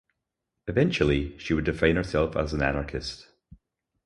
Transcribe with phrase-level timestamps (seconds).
[0.65, 3.27] Eventually she would define herself as an anarchist.